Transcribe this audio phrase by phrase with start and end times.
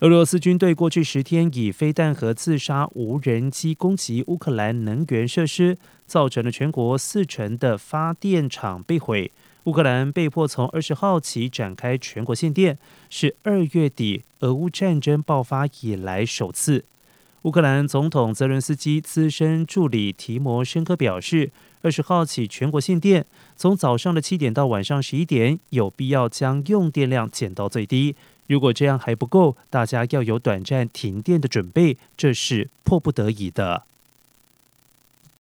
[0.00, 5.76] 俄罗斯军队过去十天以飞弹和自杀无人机攻击乌克兰能源设施，
[6.06, 9.32] 造成了全国四成的发电厂被毁。
[9.64, 12.78] 乌克兰被迫从二十号起展开全国限电，
[13.10, 16.84] 是二月底俄乌战争爆发以来首次。
[17.42, 21.50] 乌克兰总统泽伦斯基资深助理提摩申科表示，
[21.82, 23.24] 二十号起全国限电，
[23.56, 28.16] 从早上的七点到晚上十一点，有必要将用电量减到最低。
[28.46, 33.84] 如果这样还不够，大家要有短暂停电的准备，这是迫不得已的。